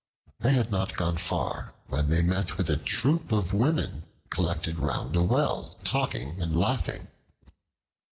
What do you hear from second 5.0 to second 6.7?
a well, talking and